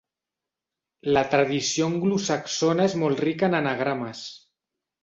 [1.17, 4.27] La tradició anglosaxona és molt rica en anagrames.